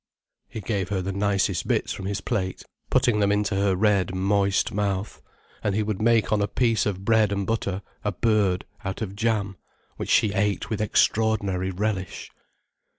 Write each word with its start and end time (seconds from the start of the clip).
'"He 0.49 0.61
gave 0.61 0.89
her 0.89 0.99
the 0.99 1.11
nicest 1.11 1.67
bits 1.67 1.93
from 1.93 2.07
his 2.07 2.21
plate, 2.21 2.63
putting 2.89 3.19
them 3.19 3.31
into 3.31 3.53
her 3.53 3.75
red, 3.75 4.15
moist 4.15 4.73
mouth. 4.73 5.21
And 5.63 5.75
he 5.75 5.83
would 5.83 6.01
make 6.01 6.31
on 6.33 6.41
a 6.41 6.47
piece 6.47 6.87
of 6.87 7.05
bread 7.05 7.31
and 7.31 7.45
butter 7.45 7.83
a 8.03 8.11
bird, 8.11 8.65
out 8.83 9.03
of 9.03 9.15
jam: 9.15 9.57
which 9.97 10.09
she 10.09 10.33
ate 10.33 10.71
with 10.71 10.81
extraordinary 10.81 11.69
relish. 11.69 12.31